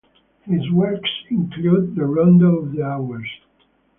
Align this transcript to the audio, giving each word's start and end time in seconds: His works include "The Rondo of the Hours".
His 0.45 0.67
works 0.71 1.11
include 1.29 1.93
"The 1.93 2.05
Rondo 2.07 2.55
of 2.57 2.71
the 2.71 2.81
Hours". 2.81 3.29